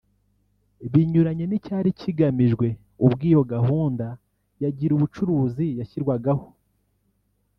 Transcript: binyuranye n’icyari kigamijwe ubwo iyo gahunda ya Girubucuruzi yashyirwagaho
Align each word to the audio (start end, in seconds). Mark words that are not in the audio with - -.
binyuranye 0.91 1.45
n’icyari 1.47 1.89
kigamijwe 1.99 2.67
ubwo 3.05 3.23
iyo 3.29 3.41
gahunda 3.53 4.07
ya 4.61 4.69
Girubucuruzi 4.77 5.65
yashyirwagaho 5.79 6.45